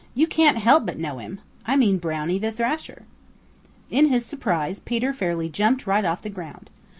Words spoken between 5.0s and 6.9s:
fairly jumped right off the ground.